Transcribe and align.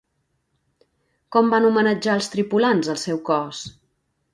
Com 1.37 1.53
van 1.57 1.69
homenatjar 1.71 2.19
els 2.21 2.33
tripulants 2.37 2.95
el 2.97 3.03
seu 3.07 3.25
cos? 3.33 3.67